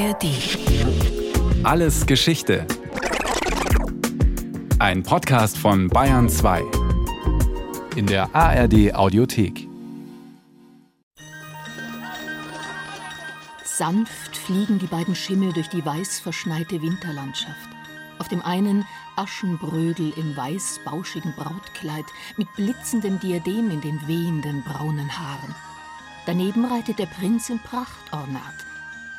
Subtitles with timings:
[0.00, 0.24] ARD.
[1.62, 2.66] Alles Geschichte.
[4.78, 6.62] Ein Podcast von Bayern 2.
[7.96, 9.68] In der ARD Audiothek.
[13.62, 17.68] Sanft fliegen die beiden Schimmel durch die weiß verschneite Winterlandschaft.
[18.18, 18.86] Auf dem einen
[19.16, 22.06] Aschenbrödel im weiß bauschigen Brautkleid
[22.38, 25.54] mit blitzendem Diadem in den wehenden braunen Haaren.
[26.24, 28.69] Daneben reitet der Prinz im Prachtornat.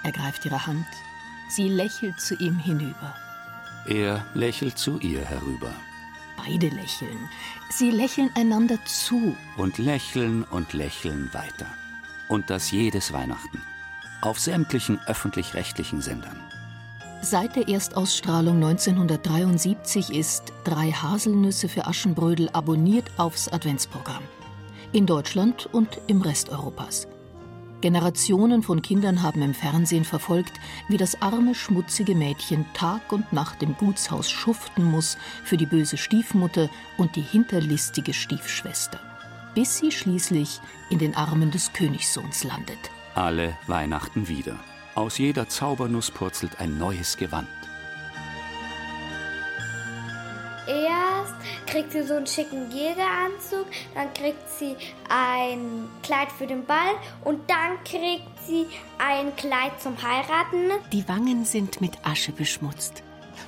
[0.03, 0.85] Er greift ihre Hand.
[1.49, 3.15] Sie lächelt zu ihm hinüber.
[3.85, 5.73] Er lächelt zu ihr herüber.
[6.37, 7.29] Beide lächeln.
[7.69, 9.35] Sie lächeln einander zu.
[9.57, 11.67] Und lächeln und lächeln weiter.
[12.29, 13.61] Und das jedes Weihnachten.
[14.21, 16.39] Auf sämtlichen öffentlich-rechtlichen Sendern.
[17.21, 24.23] Seit der Erstausstrahlung 1973 ist Drei Haselnüsse für Aschenbrödel abonniert aufs Adventsprogramm.
[24.91, 27.07] In Deutschland und im Rest Europas.
[27.81, 33.61] Generationen von Kindern haben im Fernsehen verfolgt, wie das arme, schmutzige Mädchen Tag und Nacht
[33.63, 38.99] im Gutshaus schuften muss für die böse Stiefmutter und die hinterlistige Stiefschwester,
[39.55, 42.79] bis sie schließlich in den Armen des Königssohns landet.
[43.15, 44.57] Alle Weihnachten wieder.
[44.95, 47.47] Aus jeder Zaubernuss purzelt ein neues Gewand.
[51.71, 54.75] Kriegt sie so einen schicken Jägeranzug, dann kriegt sie
[55.07, 60.71] ein Kleid für den Ball und dann kriegt sie ein Kleid zum Heiraten.
[60.91, 63.03] Die Wangen sind mit Asche beschmutzt.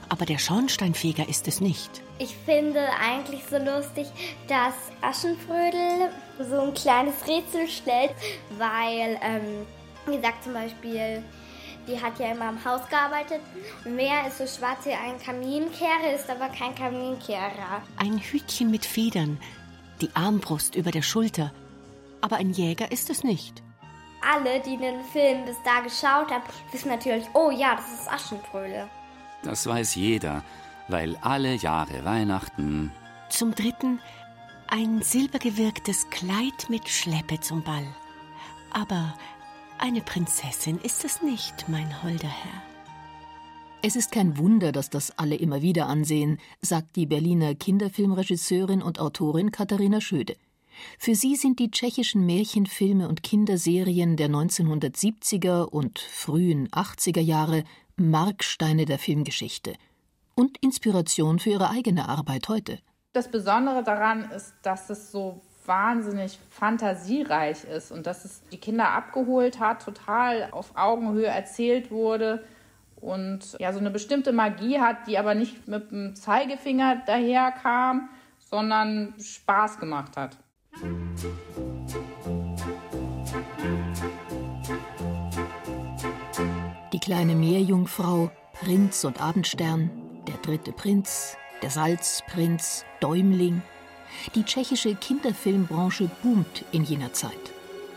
[0.08, 2.02] Aber der Schornsteinfeger ist es nicht.
[2.18, 4.08] Ich finde eigentlich so lustig,
[4.48, 8.12] dass Aschenbrödel so ein kleines Rätsel stellt,
[8.58, 9.66] weil, ähm,
[10.06, 11.24] wie sagt zum Beispiel,
[11.88, 13.42] die hat ja immer im Haus gearbeitet.
[13.84, 17.81] Wer ist so schwarz wie ein Kaminkehrer, ist aber kein Kaminkehrer.
[17.98, 19.38] Ein Hütchen mit Federn,
[20.02, 21.52] die Armbrust über der Schulter.
[22.22, 23.61] Aber ein Jäger ist es nicht.
[24.22, 28.88] Alle, die den Film bis da geschaut haben, wissen natürlich, oh ja, das ist Aschenbrödel.
[29.44, 30.44] Das weiß jeder,
[30.88, 32.92] weil alle Jahre Weihnachten.
[33.30, 34.00] Zum dritten
[34.67, 37.86] ein silbergewirktes Kleid mit Schleppe zum Ball.
[38.71, 39.14] Aber
[39.80, 42.61] eine Prinzessin ist es nicht, mein holder Herr.
[43.82, 49.00] Es ist kein Wunder, dass das alle immer wieder ansehen, sagt die Berliner Kinderfilmregisseurin und
[49.00, 50.36] Autorin Katharina Schöde.
[50.98, 57.64] Für sie sind die tschechischen Märchenfilme und Kinderserien der 1970er und frühen 80er Jahre
[57.95, 59.73] Marksteine der Filmgeschichte
[60.36, 62.80] und Inspiration für ihre eigene Arbeit heute.
[63.14, 68.90] Das Besondere daran ist, dass es so wahnsinnig fantasiereich ist und dass es die Kinder
[68.92, 72.44] abgeholt hat, total auf Augenhöhe erzählt wurde
[73.04, 78.10] und ja so eine bestimmte Magie hat, die aber nicht mit dem Zeigefinger daherkam,
[78.40, 80.38] sondern Spaß gemacht hat.
[86.94, 89.90] Die kleine Meerjungfrau, Prinz und Abendstern,
[90.28, 93.62] der dritte Prinz, der Salzprinz, Däumling.
[94.36, 97.32] Die tschechische Kinderfilmbranche boomt in jener Zeit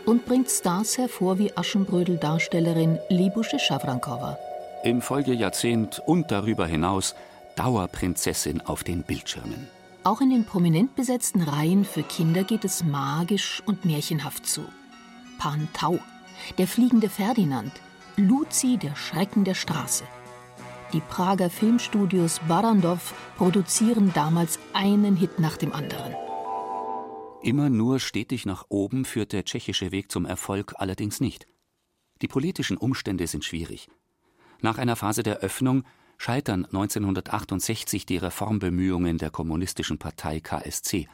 [0.05, 4.37] und bringt Stars hervor wie Aschenbrödel-Darstellerin Libusche Schawrankova.
[4.83, 7.15] Im Folgejahrzehnt und darüber hinaus
[7.55, 9.67] Dauerprinzessin auf den Bildschirmen.
[10.03, 14.61] Auch in den prominent besetzten Reihen für Kinder geht es magisch und märchenhaft zu.
[15.37, 15.99] Pan Tau,
[16.57, 17.73] der fliegende Ferdinand,
[18.15, 20.03] Luzi, der Schrecken der Straße.
[20.93, 26.15] Die Prager Filmstudios Barandov produzieren damals einen Hit nach dem anderen.
[27.43, 31.45] Immer nur stetig nach oben führt der tschechische Weg zum Erfolg allerdings nicht.
[32.21, 33.89] Die politischen Umstände sind schwierig.
[34.61, 35.83] Nach einer Phase der Öffnung
[36.17, 41.07] scheitern 1968 die Reformbemühungen der kommunistischen Partei KSC.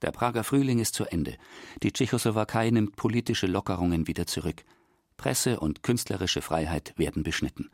[0.00, 1.36] Der Prager Frühling ist zu Ende.
[1.82, 4.64] Die Tschechoslowakei nimmt politische Lockerungen wieder zurück.
[5.18, 7.70] Presse und künstlerische Freiheit werden beschnitten.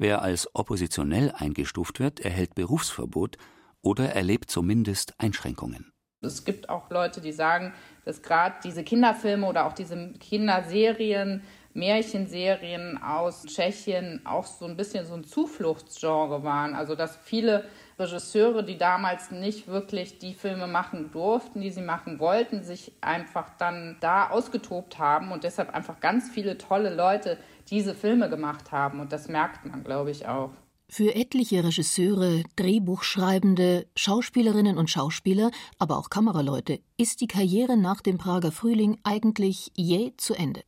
[0.00, 3.36] Wer als oppositionell eingestuft wird, erhält Berufsverbot
[3.82, 5.92] oder erlebt zumindest Einschränkungen.
[6.22, 7.74] Es gibt auch Leute, die sagen,
[8.06, 11.42] dass gerade diese Kinderfilme oder auch diese Kinderserien,
[11.74, 16.74] Märchenserien aus Tschechien auch so ein bisschen so ein Zufluchtsgenre waren.
[16.74, 17.66] Also dass viele
[17.98, 23.50] Regisseure, die damals nicht wirklich die Filme machen durften, die sie machen wollten, sich einfach
[23.58, 27.36] dann da ausgetobt haben und deshalb einfach ganz viele tolle Leute
[27.68, 29.00] diese Filme gemacht haben.
[29.00, 30.50] Und das merkt man, glaube ich, auch.
[30.88, 38.18] Für etliche Regisseure, Drehbuchschreibende, Schauspielerinnen und Schauspieler, aber auch Kameraleute ist die Karriere nach dem
[38.18, 40.62] Prager Frühling eigentlich jäh zu Ende.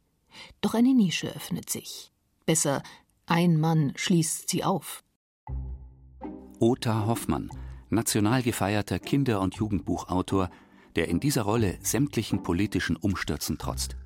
[0.61, 2.13] Doch eine Nische öffnet sich.
[2.47, 2.85] Besser,
[3.27, 5.03] ein Mann schließt sie auf.
[6.61, 7.51] Ota Hoffmann,
[7.91, 10.51] national gefeierter Kinder- und Jugendbuchautor,
[10.95, 13.97] der in dieser Rolle sämtlichen politischen Umstürzen trotzt.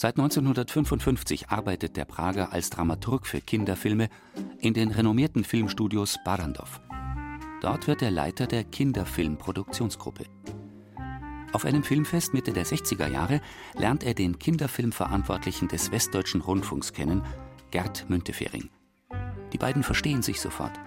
[0.00, 4.08] Seit 1955 arbeitet der Prager als Dramaturg für Kinderfilme
[4.60, 6.80] in den renommierten Filmstudios Barrandov.
[7.62, 10.26] Dort wird er Leiter der Kinderfilmproduktionsgruppe.
[11.52, 13.40] Auf einem Filmfest Mitte der 60er Jahre
[13.74, 17.24] lernt er den Kinderfilmverantwortlichen des Westdeutschen Rundfunks kennen,
[17.72, 18.70] Gerd Müntefering.
[19.52, 20.78] Die beiden verstehen sich sofort,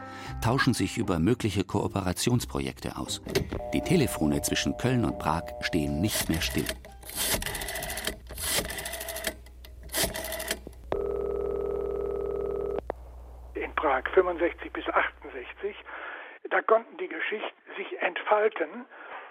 [0.42, 3.22] tauschen sich über mögliche Kooperationsprojekte aus.
[3.74, 6.64] Die Telefone zwischen Köln und Prag stehen nicht mehr still.
[13.54, 15.76] In Prag 65 bis 68,
[16.52, 18.86] da konnten die Geschichten sich entfalten.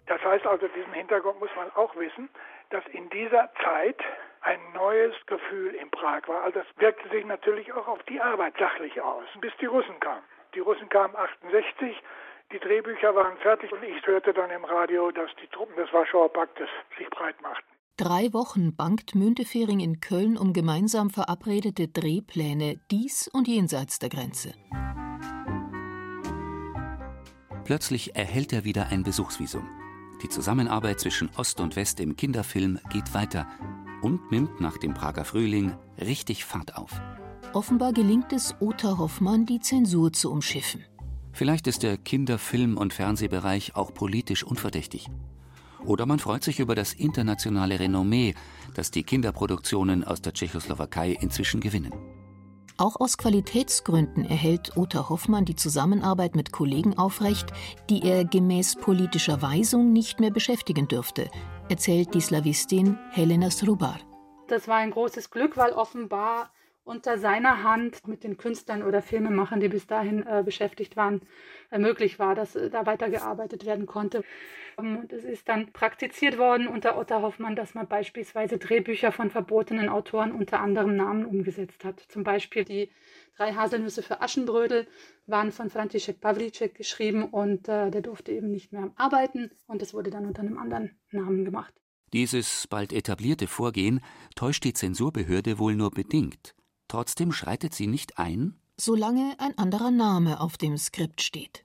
[0.07, 2.29] Das heißt also, diesen Hintergrund muss man auch wissen,
[2.71, 4.03] dass in dieser Zeit
[4.41, 6.43] ein neues Gefühl in Prag war.
[6.43, 10.25] Also das wirkte sich natürlich auch auf die Arbeit sachlich aus, bis die Russen kamen.
[10.55, 12.03] Die Russen kamen 68,
[12.51, 16.33] die Drehbücher waren fertig und ich hörte dann im Radio, dass die Truppen des Warschauer
[16.33, 16.69] Paktes
[16.99, 17.70] sich breit machten.
[18.01, 24.55] Drei Wochen bangt Müntefering in Köln um gemeinsam verabredete Drehpläne dies und jenseits der Grenze.
[27.65, 29.69] Plötzlich erhält er wieder ein Besuchsvisum.
[30.23, 33.47] Die Zusammenarbeit zwischen Ost und West im Kinderfilm geht weiter
[34.01, 36.99] und nimmt nach dem Prager Frühling richtig Fahrt auf.
[37.53, 40.83] Offenbar gelingt es Ota Hoffmann, die Zensur zu umschiffen.
[41.33, 45.11] Vielleicht ist der Kinderfilm- und Fernsehbereich auch politisch unverdächtig.
[45.85, 48.35] Oder man freut sich über das internationale Renommee,
[48.75, 51.93] das die Kinderproduktionen aus der Tschechoslowakei inzwischen gewinnen.
[52.77, 57.53] Auch aus Qualitätsgründen erhält Ota Hoffmann die Zusammenarbeit mit Kollegen aufrecht,
[57.91, 61.31] die er gemäß politischer Weisung nicht mehr beschäftigen dürfte,
[61.69, 63.99] erzählt die Slawistin Helena Srubar.
[64.49, 66.53] Das war ein großes Glück, weil offenbar
[66.91, 71.23] unter seiner Hand mit den Künstlern oder Filmemachern, die bis dahin äh, beschäftigt waren,
[71.71, 74.25] äh, möglich war, dass äh, da weitergearbeitet werden konnte.
[74.77, 79.31] Ähm, und es ist dann praktiziert worden unter Otta Hoffmann, dass man beispielsweise Drehbücher von
[79.31, 82.01] verbotenen Autoren unter anderem Namen umgesetzt hat.
[82.09, 82.91] Zum Beispiel die
[83.37, 84.89] drei Haselnüsse für Aschenbrödel
[85.27, 89.95] waren von František Pavlicek geschrieben und äh, der durfte eben nicht mehr arbeiten und das
[89.95, 91.73] wurde dann unter einem anderen Namen gemacht.
[92.13, 94.01] Dieses bald etablierte Vorgehen
[94.35, 96.57] täuscht die Zensurbehörde wohl nur bedingt.
[96.91, 101.65] Trotzdem schreitet sie nicht ein, solange ein anderer Name auf dem Skript steht.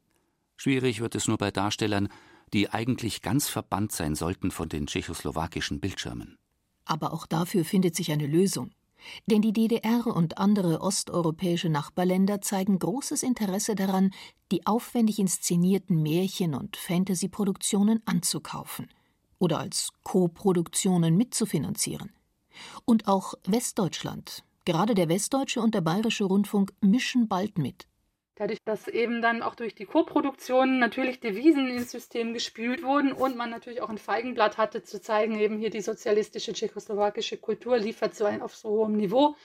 [0.56, 2.10] Schwierig wird es nur bei Darstellern,
[2.54, 6.38] die eigentlich ganz verbannt sein sollten von den tschechoslowakischen Bildschirmen.
[6.86, 8.70] Aber auch dafür findet sich eine Lösung.
[9.26, 14.12] Denn die DDR und andere osteuropäische Nachbarländer zeigen großes Interesse daran,
[14.52, 18.90] die aufwendig inszenierten Märchen- und Fantasy-Produktionen anzukaufen
[19.40, 22.12] oder als Co-Produktionen mitzufinanzieren.
[22.86, 27.88] Und auch Westdeutschland, Gerade der Westdeutsche und der Bayerische Rundfunk mischen bald mit.
[28.38, 33.38] Dadurch, dass eben dann auch durch die Koproduktionen natürlich Devisen ins System gespült wurden und
[33.38, 38.16] man natürlich auch ein Feigenblatt hatte, zu zeigen, eben hier die sozialistische tschechoslowakische Kultur liefert
[38.16, 39.36] so ein auf so hohem Niveau.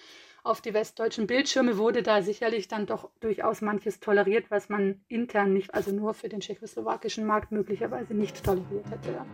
[0.42, 5.52] Auf die westdeutschen Bildschirme wurde da sicherlich dann doch durchaus manches toleriert, was man intern
[5.52, 9.24] nicht, also nur für den tschechoslowakischen Markt möglicherweise nicht toleriert hätte.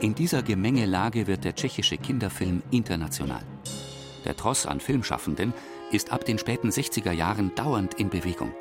[0.00, 3.42] In dieser Gemengelage wird der tschechische Kinderfilm international.
[4.24, 5.54] Der Tross an Filmschaffenden
[5.90, 8.54] ist ab den späten 60er Jahren dauernd in Bewegung.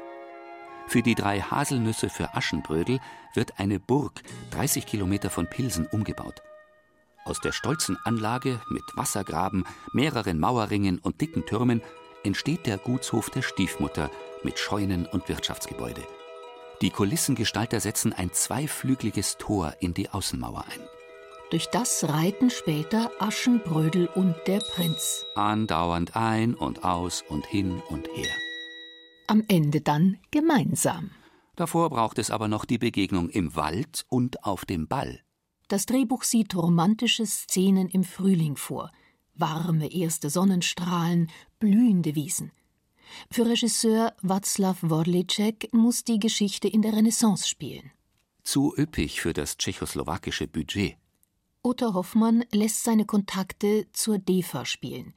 [0.88, 3.00] Für die drei Haselnüsse für Aschenbrödel
[3.36, 4.22] wird eine Burg
[4.52, 6.42] 30 Kilometer von Pilsen umgebaut.
[7.26, 11.82] Aus der stolzen Anlage mit Wassergraben, mehreren Mauerringen und dicken Türmen
[12.24, 14.10] entsteht der Gutshof der Stiefmutter
[14.44, 16.02] mit Scheunen und Wirtschaftsgebäude.
[16.82, 20.99] Die Kulissengestalter setzen ein zweiflügeliges Tor in die Außenmauer ein.
[21.52, 25.26] Durch das reiten später Aschenbrödel und der Prinz.
[25.34, 28.32] Andauernd ein und aus und hin und her.
[29.26, 31.10] Am Ende dann gemeinsam.
[31.56, 35.22] Davor braucht es aber noch die Begegnung im Wald und auf dem Ball.
[35.70, 38.92] Das Drehbuch sieht romantische Szenen im Frühling vor.
[39.34, 42.52] Warme erste Sonnenstrahlen, blühende Wiesen.
[43.32, 47.92] Für Regisseur Václav Worlicek muss die Geschichte in der Renaissance spielen.
[48.44, 50.96] Zu üppig für das tschechoslowakische Budget.
[51.62, 55.14] Otto Hoffmann lässt seine Kontakte zur DEFA spielen.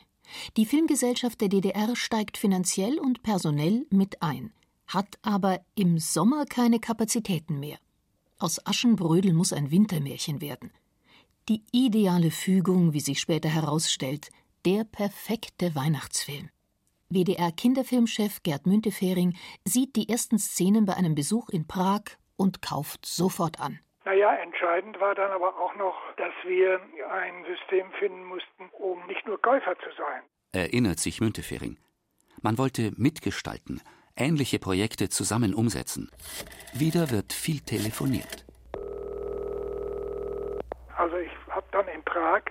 [0.56, 4.52] Die Filmgesellschaft der DDR steigt finanziell und personell mit ein,
[4.88, 7.78] hat aber im Sommer keine Kapazitäten mehr.
[8.38, 10.72] Aus Aschenbrödel muss ein Wintermärchen werden.
[11.49, 14.30] Die ideale Fügung, wie sich später herausstellt,
[14.64, 16.49] der perfekte Weihnachtsfilm.
[17.08, 22.02] WDR-Kinderfilmchef Gerd Müntefering sieht die ersten Szenen bei einem Besuch in Prag
[22.37, 23.78] und kauft sofort an.
[24.04, 26.80] Naja, entscheidend war dann aber auch noch, dass wir
[27.12, 30.23] ein System finden mussten, um nicht nur Käufer zu sein.
[30.52, 31.78] Erinnert sich Müntefering.
[32.42, 33.80] Man wollte mitgestalten,
[34.16, 36.11] ähnliche Projekte zusammen umsetzen.
[36.75, 38.44] Wieder wird viel telefoniert.
[40.97, 42.42] Also ich habe dann in Prag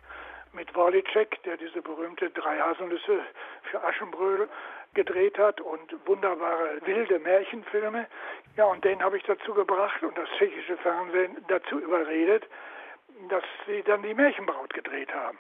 [0.53, 3.22] mit Worlicek, der diese berühmte Drei Haselnüsse
[3.70, 4.50] für Aschenbrödel
[4.93, 8.07] gedreht hat und wunderbare wilde Märchenfilme.
[8.57, 12.45] Ja, und den habe ich dazu gebracht und das tschechische Fernsehen dazu überredet,
[13.29, 15.38] dass sie dann die Märchenbraut gedreht haben.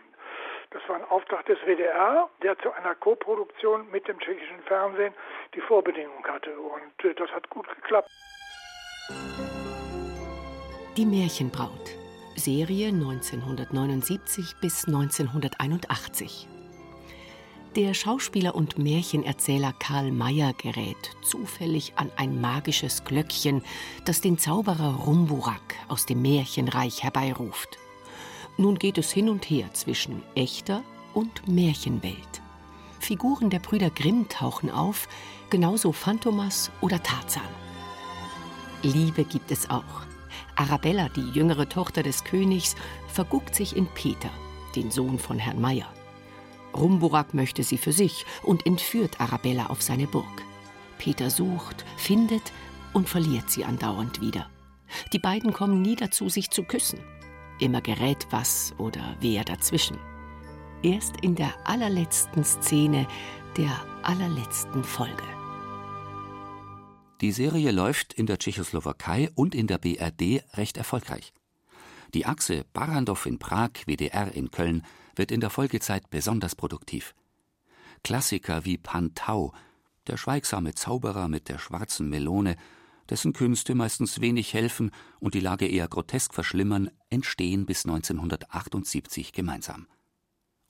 [0.71, 5.13] Das war ein Auftrag des WDR, der zu einer Koproduktion mit dem tschechischen Fernsehen
[5.53, 6.57] die Vorbedingung hatte.
[6.57, 8.09] Und äh, das hat gut geklappt.
[10.95, 11.97] Die Märchenbraut.
[12.35, 16.50] Serie 1979 bis 1981.
[17.77, 23.63] Der Schauspieler und Märchenerzähler Karl Mayer gerät zufällig an ein magisches Glöckchen,
[24.03, 27.77] das den Zauberer Rumburak aus dem Märchenreich herbeiruft.
[28.57, 32.41] Nun geht es hin und her zwischen echter und Märchenwelt.
[32.99, 35.07] Figuren der Brüder Grimm tauchen auf,
[35.49, 37.41] genauso Phantomas oder Tarzan.
[38.83, 40.01] Liebe gibt es auch.
[40.57, 42.75] Arabella, die jüngere Tochter des Königs,
[43.07, 44.29] verguckt sich in Peter,
[44.75, 45.87] den Sohn von Herrn Mayer.
[46.73, 50.43] Rumburak möchte sie für sich und entführt Arabella auf seine Burg.
[50.97, 52.51] Peter sucht, findet
[52.93, 54.49] und verliert sie andauernd wieder.
[55.13, 56.99] Die beiden kommen nie dazu, sich zu küssen.
[57.59, 59.97] Immer gerät was oder wer dazwischen.
[60.83, 63.07] Erst in der allerletzten Szene
[63.57, 63.71] der
[64.03, 65.23] allerletzten Folge.
[67.21, 71.33] Die Serie läuft in der Tschechoslowakei und in der BRD recht erfolgreich.
[72.13, 74.83] Die Achse Barrandov in Prag, WDR in Köln
[75.15, 77.13] wird in der Folgezeit besonders produktiv.
[78.03, 79.53] Klassiker wie Pantau,
[80.07, 82.55] der schweigsame Zauberer mit der schwarzen Melone,
[83.09, 89.87] dessen Künste meistens wenig helfen und die Lage eher grotesk verschlimmern, entstehen bis 1978 gemeinsam.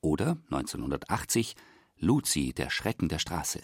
[0.02, 1.56] Oder 1980
[1.98, 3.62] Luzi, der Schrecken der Straße.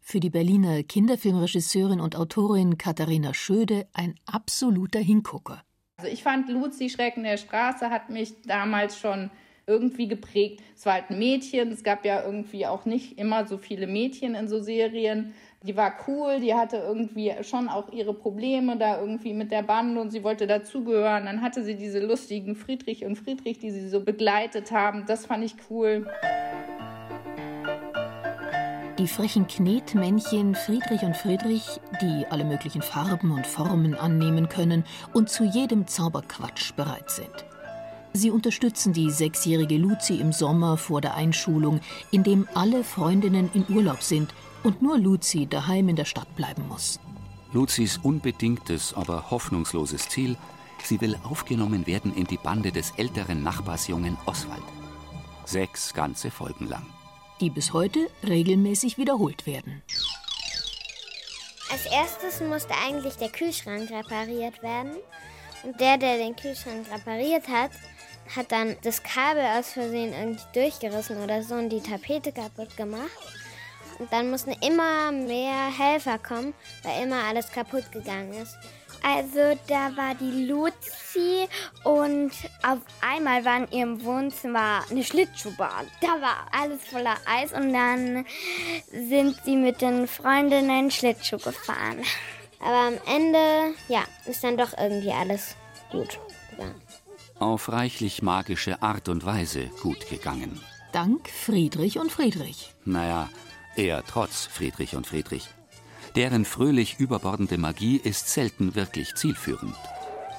[0.00, 5.62] Für die Berliner Kinderfilmregisseurin und Autorin Katharina Schöde ein absoluter Hingucker.
[5.98, 9.30] Also ich fand Luzi Schrecken der Straße hat mich damals schon
[9.66, 10.62] irgendwie geprägt.
[10.76, 14.34] Es war halt ein Mädchen, es gab ja irgendwie auch nicht immer so viele Mädchen
[14.34, 15.34] in so Serien.
[15.62, 20.00] Die war cool, die hatte irgendwie schon auch ihre Probleme da irgendwie mit der Bande
[20.00, 21.26] und sie wollte dazugehören.
[21.26, 25.04] Dann hatte sie diese lustigen Friedrich und Friedrich, die sie so begleitet haben.
[25.06, 26.06] Das fand ich cool.
[29.00, 35.30] Die frechen Knetmännchen Friedrich und Friedrich, die alle möglichen Farben und Formen annehmen können und
[35.30, 37.49] zu jedem Zauberquatsch bereit sind.
[38.12, 43.64] Sie unterstützen die sechsjährige Luzi im Sommer vor der Einschulung, in dem alle Freundinnen in
[43.68, 46.98] Urlaub sind und nur Luzi daheim in der Stadt bleiben muss.
[47.52, 50.36] Luzis unbedingtes, aber hoffnungsloses Ziel,
[50.82, 54.62] sie will aufgenommen werden in die Bande des älteren Nachbarsjungen Oswald.
[55.44, 56.86] Sechs ganze Folgen lang.
[57.40, 59.82] Die bis heute regelmäßig wiederholt werden.
[61.70, 64.92] Als erstes musste eigentlich der Kühlschrank repariert werden.
[65.62, 67.70] Und der, der den Kühlschrank repariert hat,
[68.36, 73.10] hat dann das Kabel aus Versehen irgendwie durchgerissen oder so und die Tapete kaputt gemacht.
[73.98, 78.56] Und dann mussten immer mehr Helfer kommen, weil immer alles kaputt gegangen ist.
[79.02, 81.48] Also da war die Luzi
[81.84, 82.30] und
[82.62, 85.86] auf einmal war in ihrem Wohnzimmer eine Schlittschuhbahn.
[86.00, 88.26] Da war alles voller Eis und dann
[88.90, 92.02] sind sie mit den Freundinnen Schlittschuh gefahren.
[92.60, 95.56] Aber am Ende, ja, ist dann doch irgendwie alles
[95.90, 96.18] gut
[96.50, 96.80] gegangen
[97.40, 100.60] auf reichlich magische Art und Weise gut gegangen.
[100.92, 102.74] Dank Friedrich und Friedrich.
[102.84, 103.28] Naja,
[103.76, 105.48] eher trotz Friedrich und Friedrich.
[106.16, 109.76] Deren fröhlich überbordende Magie ist selten wirklich zielführend.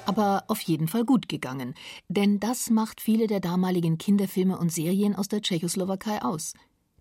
[0.04, 1.74] Aber auf jeden Fall gut gegangen,
[2.08, 6.54] denn das macht viele der damaligen Kinderfilme und Serien aus der Tschechoslowakei aus.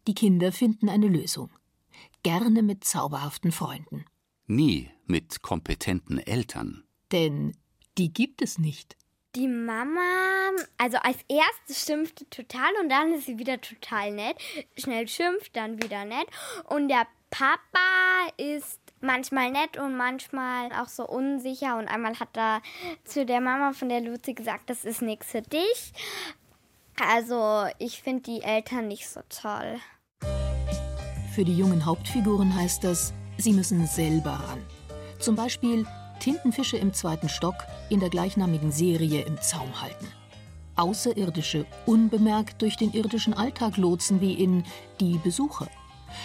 [0.08, 1.50] Die Kinder finden eine Lösung.
[2.24, 4.05] Gerne mit zauberhaften Freunden.
[4.48, 6.84] Nie mit kompetenten Eltern.
[7.12, 7.53] Denn
[7.98, 8.96] die gibt es nicht.
[9.35, 10.01] Die Mama,
[10.77, 14.35] also als erstes schimpfte total und dann ist sie wieder total nett.
[14.77, 16.27] Schnell schimpft, dann wieder nett.
[16.67, 21.77] Und der Papa ist manchmal nett und manchmal auch so unsicher.
[21.77, 22.61] Und einmal hat er
[23.05, 25.93] zu der Mama von der Luzi gesagt, das ist nichts für dich.
[27.00, 29.79] Also ich finde die Eltern nicht so toll.
[31.33, 34.61] Für die jungen Hauptfiguren heißt das, sie müssen selber ran.
[35.19, 35.88] Zum Beispiel
[36.21, 37.55] Tintenfische im zweiten Stock
[37.89, 40.07] in der gleichnamigen Serie im Zaum halten.
[40.75, 44.63] Außerirdische unbemerkt durch den irdischen Alltag lotsen wie in
[44.99, 45.67] Die Besucher.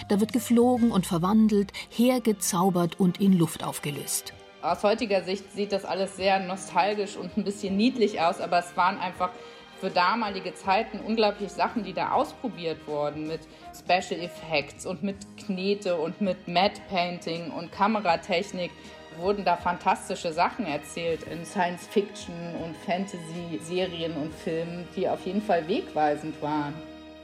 [0.07, 4.33] Da wird geflogen und verwandelt, hergezaubert und in Luft aufgelöst.
[4.61, 8.77] Aus heutiger Sicht sieht das alles sehr nostalgisch und ein bisschen niedlich aus, aber es
[8.77, 9.31] waren einfach
[9.79, 13.41] für damalige Zeiten unglaublich Sachen, die da ausprobiert wurden mit
[13.73, 18.71] Special Effects und mit Knete und mit Matte Painting und Kameratechnik
[19.17, 25.67] wurden da fantastische Sachen erzählt in Science-Fiction und Fantasy-Serien und Filmen, die auf jeden Fall
[25.67, 26.73] wegweisend waren.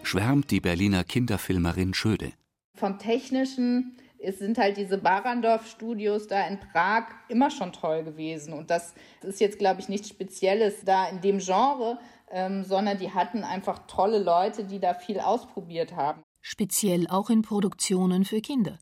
[0.03, 2.33] Schwärmt die Berliner Kinderfilmerin Schöde.
[2.75, 8.53] Vom Technischen es sind halt diese Barandorf-Studios da in Prag immer schon toll gewesen.
[8.53, 11.99] Und das ist jetzt, glaube ich, nichts Spezielles da in dem Genre,
[12.31, 16.23] ähm, sondern die hatten einfach tolle Leute, die da viel ausprobiert haben.
[16.41, 18.79] Speziell auch in Produktionen für Kinder.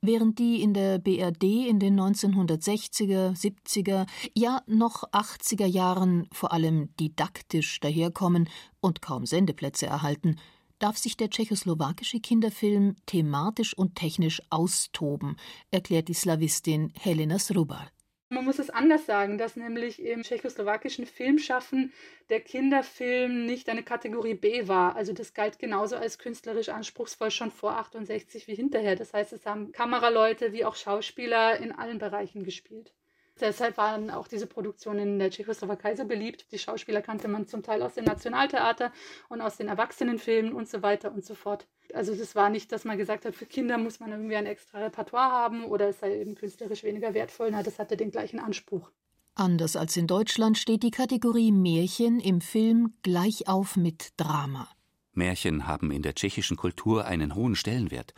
[0.00, 6.94] Während die in der BRD in den 1960er, 70er, ja noch 80er Jahren vor allem
[7.00, 8.48] didaktisch daherkommen
[8.80, 10.36] und kaum Sendeplätze erhalten,
[10.78, 15.36] darf sich der tschechoslowakische Kinderfilm thematisch und technisch austoben,
[15.70, 17.88] erklärt die Slawistin Helena Srubar.
[18.30, 21.92] Man muss es anders sagen, dass nämlich im tschechoslowakischen Filmschaffen
[22.30, 24.96] der Kinderfilm nicht eine Kategorie B war.
[24.96, 28.96] Also das galt genauso als künstlerisch anspruchsvoll schon vor 68 wie hinterher.
[28.96, 32.94] Das heißt, es haben Kameraleute wie auch Schauspieler in allen Bereichen gespielt.
[33.40, 36.46] Deshalb waren auch diese Produktionen in der Tschechoslowakei so beliebt.
[36.52, 38.92] Die Schauspieler kannte man zum Teil aus dem Nationaltheater
[39.28, 41.66] und aus den Erwachsenenfilmen und so weiter und so fort.
[41.92, 44.78] Also das war nicht, dass man gesagt hat, für Kinder muss man irgendwie ein extra
[44.78, 47.50] Repertoire haben oder es sei eben künstlerisch weniger wertvoll.
[47.50, 48.90] Na, das hatte den gleichen Anspruch.
[49.34, 54.68] Anders als in Deutschland steht die Kategorie Märchen im Film gleich auf mit Drama.
[55.12, 58.14] Märchen haben in der tschechischen Kultur einen hohen Stellenwert,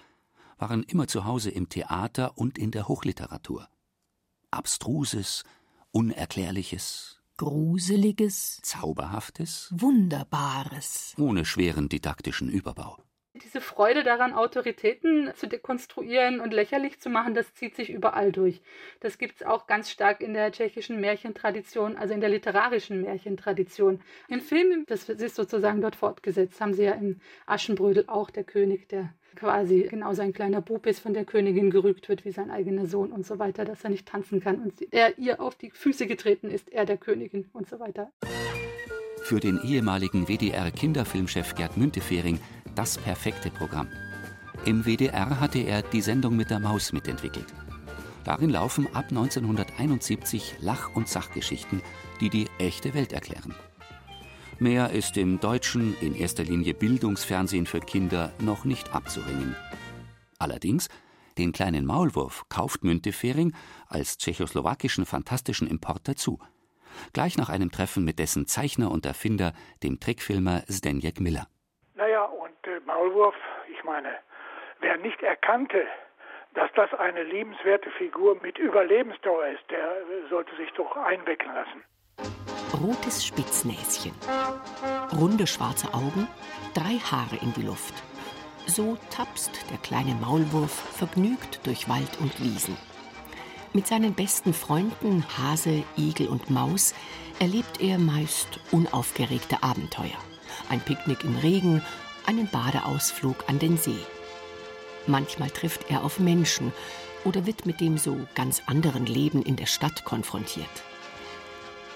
[0.58, 3.68] waren immer zu Hause im Theater und in der Hochliteratur.
[4.56, 5.44] Abstruses,
[5.92, 13.05] Unerklärliches, Gruseliges, Zauberhaftes, Wunderbares, ohne schweren didaktischen Überbau.
[13.44, 18.60] Diese Freude daran, Autoritäten zu dekonstruieren und lächerlich zu machen, das zieht sich überall durch.
[19.00, 24.00] Das gibt es auch ganz stark in der tschechischen Märchentradition, also in der literarischen Märchentradition.
[24.28, 28.88] Im Film, das ist sozusagen dort fortgesetzt, haben sie ja im Aschenbrödel auch der König,
[28.88, 32.86] der quasi genauso ein kleiner Bub ist, von der Königin gerügt wird wie sein eigener
[32.86, 36.06] Sohn und so weiter, dass er nicht tanzen kann und er ihr auf die Füße
[36.06, 38.10] getreten ist, er der Königin und so weiter.
[39.26, 42.38] Für den ehemaligen WDR-Kinderfilmchef Gerd Müntefering
[42.76, 43.88] das perfekte Programm.
[44.64, 47.52] Im WDR hatte er die Sendung mit der Maus mitentwickelt.
[48.22, 51.82] Darin laufen ab 1971 Lach- und Sachgeschichten,
[52.20, 53.52] die die echte Welt erklären.
[54.60, 59.56] Mehr ist im deutschen, in erster Linie Bildungsfernsehen für Kinder, noch nicht abzuringen.
[60.38, 60.88] Allerdings,
[61.36, 63.54] den kleinen Maulwurf kauft Müntefering
[63.88, 66.38] als tschechoslowakischen fantastischen Importer zu.
[67.12, 71.46] Gleich nach einem Treffen mit dessen Zeichner und Erfinder, dem Trickfilmer Zdeněk Miller.
[71.94, 73.36] Naja, und äh, Maulwurf,
[73.72, 74.10] ich meine,
[74.80, 75.86] wer nicht erkannte,
[76.54, 81.84] dass das eine liebenswerte Figur mit Überlebensdauer ist, der äh, sollte sich doch einwickeln lassen
[82.82, 84.12] rotes Spitznäschen,
[85.18, 86.28] runde schwarze Augen,
[86.74, 87.94] drei Haare in die Luft.
[88.66, 92.76] So tapst der kleine Maulwurf vergnügt durch Wald und Wiesen.
[93.76, 96.94] Mit seinen besten Freunden Hase, Igel und Maus
[97.40, 100.16] erlebt er meist unaufgeregte Abenteuer.
[100.70, 101.82] Ein Picknick im Regen,
[102.24, 103.98] einen Badeausflug an den See.
[105.06, 106.72] Manchmal trifft er auf Menschen
[107.24, 110.64] oder wird mit dem so ganz anderen Leben in der Stadt konfrontiert.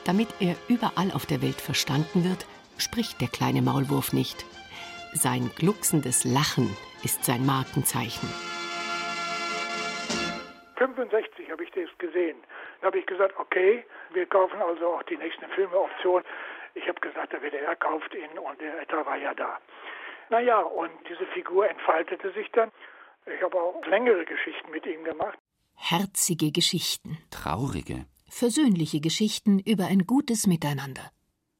[0.04, 2.44] Damit er überall auf der Welt verstanden wird,
[2.76, 4.44] spricht der kleine Maulwurf nicht.
[5.14, 6.68] Sein glucksendes Lachen
[7.02, 8.28] ist sein Markenzeichen.
[11.08, 12.36] 65 habe ich das gesehen.
[12.80, 16.22] Da habe ich gesagt, okay, wir kaufen also auch die nächsten Filme Option.
[16.74, 19.58] Ich habe gesagt, der WDR kauft ihn und der Etat war ja da.
[20.28, 22.70] Naja, und diese Figur entfaltete sich dann.
[23.26, 25.38] Ich habe auch längere Geschichten mit ihm gemacht.
[25.74, 27.18] Herzige Geschichten.
[27.30, 31.10] Traurige versöhnliche Geschichten über ein gutes Miteinander.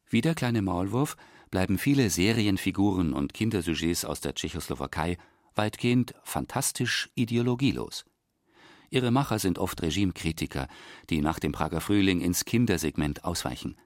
[0.08, 1.16] Wie der kleine Maulwurf
[1.50, 5.18] bleiben viele Serienfiguren und Kindersujets aus der Tschechoslowakei
[5.54, 8.04] weitgehend fantastisch ideologielos.
[8.90, 10.66] Ihre Macher sind oft Regimekritiker,
[11.08, 13.76] die nach dem Prager Frühling ins Kindersegment ausweichen.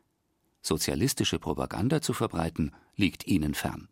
[0.63, 3.89] Sozialistische Propaganda zu verbreiten, liegt ihnen fern.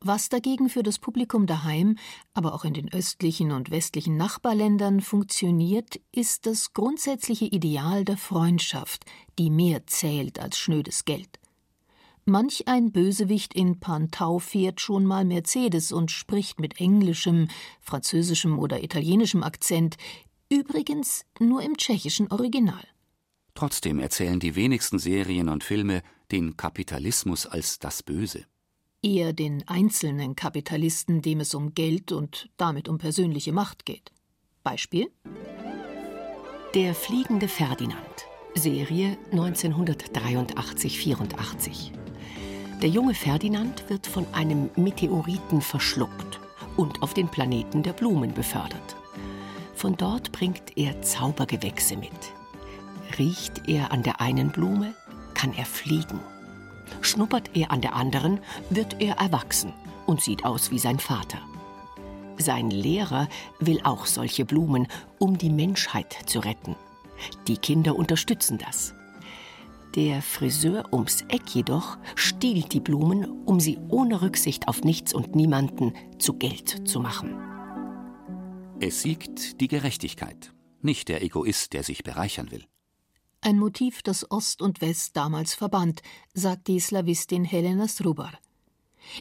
[0.00, 1.96] Was dagegen für das Publikum daheim,
[2.34, 9.06] aber auch in den östlichen und westlichen Nachbarländern funktioniert, ist das grundsätzliche Ideal der Freundschaft,
[9.38, 11.40] die mehr zählt als schnödes Geld.
[12.28, 17.46] Manch ein Bösewicht in Pantau fährt schon mal Mercedes und spricht mit englischem,
[17.80, 19.96] französischem oder italienischem Akzent,
[20.50, 22.86] übrigens nur im tschechischen Original.
[23.54, 28.44] Trotzdem erzählen die wenigsten Serien und Filme den Kapitalismus als das Böse
[29.06, 34.10] eher den einzelnen Kapitalisten, dem es um Geld und damit um persönliche Macht geht.
[34.64, 35.12] Beispiel?
[36.74, 41.92] Der fliegende Ferdinand, Serie 1983-84.
[42.82, 46.40] Der junge Ferdinand wird von einem Meteoriten verschluckt
[46.76, 48.96] und auf den Planeten der Blumen befördert.
[49.86, 52.10] Von dort bringt er Zaubergewächse mit.
[53.20, 54.96] Riecht er an der einen Blume,
[55.32, 56.18] kann er fliegen.
[57.02, 59.72] Schnuppert er an der anderen, wird er erwachsen
[60.06, 61.38] und sieht aus wie sein Vater.
[62.36, 63.28] Sein Lehrer
[63.60, 64.88] will auch solche Blumen,
[65.20, 66.74] um die Menschheit zu retten.
[67.46, 68.92] Die Kinder unterstützen das.
[69.94, 75.36] Der Friseur ums Eck jedoch stiehlt die Blumen, um sie ohne Rücksicht auf nichts und
[75.36, 77.55] niemanden zu Geld zu machen.
[78.78, 82.64] Es siegt die Gerechtigkeit, nicht der Egoist, der sich bereichern will.
[83.40, 86.02] Ein Motiv, das Ost und West damals verband,
[86.34, 88.32] sagt die Slawistin Helena Strubar.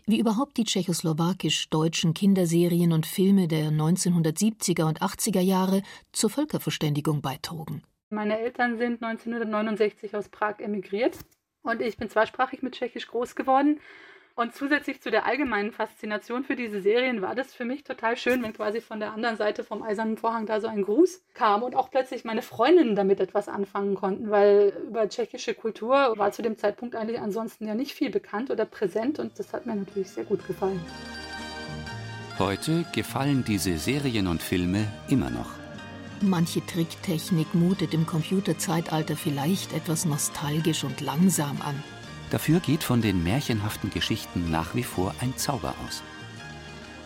[0.05, 7.81] Wie überhaupt die tschechoslowakisch-deutschen Kinderserien und Filme der 1970er und 80er Jahre zur Völkerverständigung beitrugen.
[8.09, 11.17] Meine Eltern sind 1969 aus Prag emigriert
[11.63, 13.79] und ich bin zweisprachig mit Tschechisch groß geworden.
[14.37, 18.43] Und zusätzlich zu der allgemeinen Faszination für diese Serien war das für mich total schön,
[18.43, 21.73] wenn quasi von der anderen Seite vom Eisernen Vorhang da so ein Gruß kam und
[21.73, 26.57] auch plötzlich meine Freundinnen damit etwas anfangen konnten, weil über tschechische Kultur war zu dem
[26.57, 30.25] Zeitpunkt eigentlich ansonsten ja nicht viel bekannt oder präsent und das hat mir natürlich sehr
[30.25, 30.81] gut gefallen.
[32.37, 35.51] Heute gefallen diese Serien und Filme immer noch.
[36.19, 41.81] Manche Tricktechnik mutet im Computerzeitalter vielleicht etwas nostalgisch und langsam an.
[42.35, 46.03] Dafür geht von den märchenhaften Geschichten nach wie vor ein Zauber aus.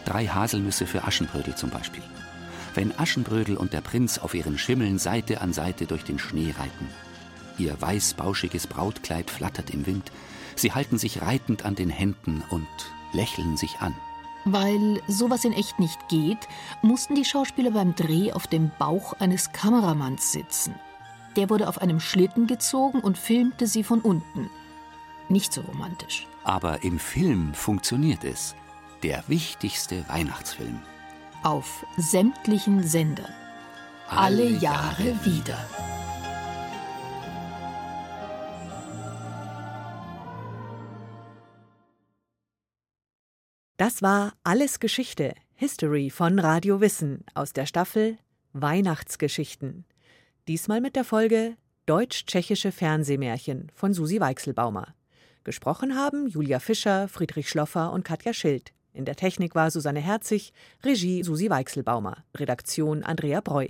[0.03, 2.01] Drei Haselnüsse für Aschenbrödel zum Beispiel.
[2.73, 6.89] Wenn Aschenbrödel und der Prinz auf ihren Schimmeln Seite an Seite durch den Schnee reiten.
[7.59, 10.11] Ihr weiß-bauschiges Brautkleid flattert im Wind.
[10.55, 12.67] Sie halten sich reitend an den Händen und
[13.13, 13.93] lächeln sich an.
[14.45, 16.47] Weil sowas in echt nicht geht,
[16.81, 20.73] mussten die Schauspieler beim Dreh auf dem Bauch eines Kameramanns sitzen.
[21.35, 24.49] Der wurde auf einem Schlitten gezogen und filmte sie von unten
[25.29, 26.27] nicht so romantisch.
[26.43, 28.55] Aber im Film funktioniert es.
[29.03, 30.79] Der wichtigste Weihnachtsfilm.
[31.43, 33.33] Auf sämtlichen Sendern.
[34.07, 35.57] Alle, Alle Jahre, Jahre wieder.
[43.77, 48.17] Das war Alles Geschichte, History von Radio Wissen aus der Staffel
[48.51, 49.85] Weihnachtsgeschichten.
[50.49, 54.95] Diesmal mit der Folge Deutsch-Tschechische Fernsehmärchen von Susi Weichselbaumer.
[55.43, 58.73] Gesprochen haben Julia Fischer, Friedrich Schloffer und Katja Schild.
[58.93, 60.52] In der Technik war Susanne Herzig,
[60.84, 63.67] Regie Susi Weichselbaumer, Redaktion Andrea Breu.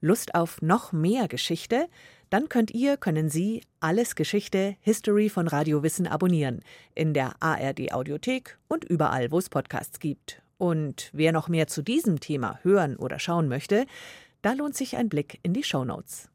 [0.00, 1.88] Lust auf noch mehr Geschichte?
[2.30, 6.60] Dann könnt ihr, können Sie alles Geschichte History von Radio Wissen abonnieren
[6.94, 10.42] in der ARD Audiothek und überall, wo es Podcasts gibt.
[10.56, 13.86] Und wer noch mehr zu diesem Thema hören oder schauen möchte,
[14.42, 16.30] da lohnt sich ein Blick in die Show Notes.